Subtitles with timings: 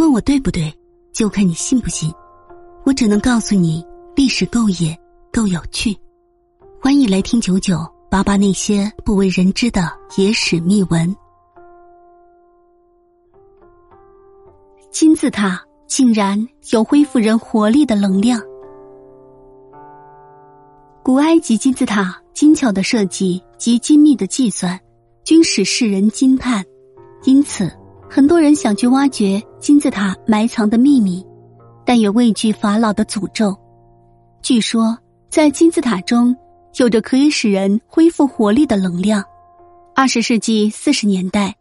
[0.00, 0.72] 问我对不对，
[1.12, 2.10] 就看你信不信。
[2.84, 3.84] 我只能告诉你，
[4.16, 4.98] 历史够野，
[5.30, 5.94] 够有趣。
[6.80, 7.76] 欢迎来听九九
[8.10, 11.14] 八八那些不为人知的野史秘闻。
[14.90, 18.40] 金字塔竟然有恢复人活力的能量。
[21.02, 24.80] 古埃及金字塔精巧的设计及精密的计算，
[25.24, 26.64] 均使世人惊叹。
[27.24, 27.70] 因此，
[28.08, 31.24] 很多人想去挖掘金字塔埋藏的秘密，
[31.84, 33.54] 但也畏惧法老的诅咒。
[34.40, 34.96] 据说，
[35.28, 36.34] 在金字塔中
[36.76, 39.22] 有着可以使人恢复活力的能量。
[39.94, 41.54] 二十世纪四十年代，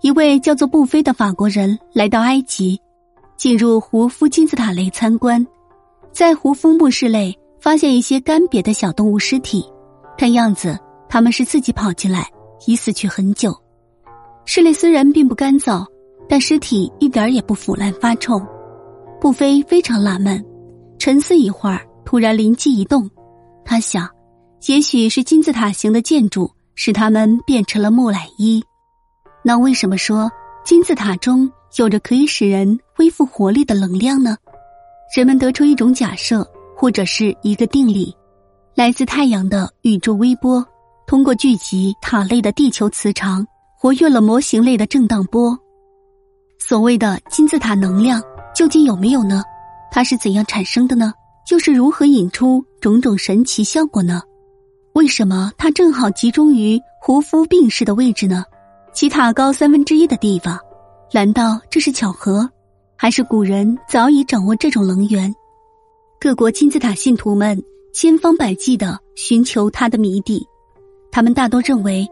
[0.00, 2.80] 一位叫做布菲的法国人来到埃及，
[3.36, 5.46] 进入胡夫金字塔内参观，
[6.12, 9.62] 在胡夫墓室内发现一些干瘪的小动物尸体，
[10.16, 10.78] 看样子
[11.10, 12.26] 他们是自己跑进来，
[12.66, 13.54] 已死去很久。
[14.46, 15.84] 室内虽然并不干燥，
[16.28, 18.40] 但尸体一点也不腐烂发臭。
[19.20, 20.44] 布菲非常纳闷，
[20.98, 23.10] 沉思一会儿，突然灵机一动，
[23.64, 24.08] 他想，
[24.66, 28.62] 也许是金字塔形的建筑使他们变成了木乃伊。
[29.42, 30.30] 那为什么说
[30.64, 34.36] 金字塔中有着可以使人恢复活力的能量呢？
[35.16, 38.14] 人们得出一种假设，或者是一个定理：
[38.74, 40.64] 来自太阳的宇宙微波，
[41.06, 43.46] 通过聚集塔类的地球磁场。
[43.80, 45.56] 活跃了模型类的震荡波。
[46.58, 48.20] 所谓的金字塔能量
[48.54, 49.42] 究竟有没有呢？
[49.90, 51.12] 它是怎样产生的呢？
[51.46, 54.20] 就是如何引出种种神奇效果呢？
[54.92, 58.44] 为什么它正好集中于胡夫病逝的位置呢？
[58.92, 60.58] 其塔高三分之一的地方，
[61.12, 62.48] 难道这是巧合，
[62.96, 65.32] 还是古人早已掌握这种能源？
[66.20, 67.62] 各国金字塔信徒们
[67.94, 70.44] 千方百计的寻求它的谜底，
[71.12, 72.06] 他们大多认为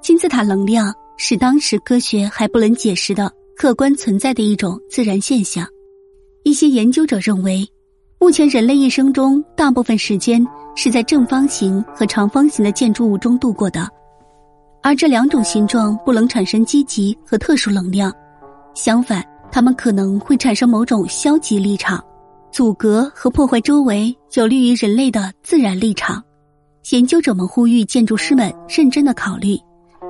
[0.00, 0.92] 金字塔能量。
[1.18, 5.66] 是当时科学还不能解释的客观存在的一种自然现象。
[6.42, 7.66] 一些研究者认为，
[8.18, 13.88] 目前人类一生中大部分时间是在正方形和长方形的建筑物中度过的，
[14.82, 18.12] 而这两种形状不能产生积极和特殊能量，
[18.74, 22.02] 相反，它们可能会产生某种消极立场，
[22.50, 26.22] 阻隔和破坏周围有利于人类的自然立场。
[26.90, 29.56] 研究者们呼吁建筑师们认真的考虑。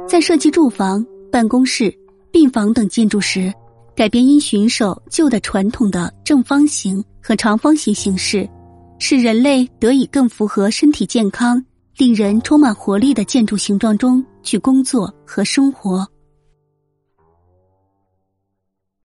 [0.08, 1.94] 在设计住房、办公室、
[2.32, 3.52] 病房等建筑时，
[3.94, 8.48] 改变因循守旧的传统的正方形和长方形形式，
[8.98, 11.62] 使人类得以更符合身体健康、
[11.98, 16.08] 令人充满活力的建筑形状中去工作和生活。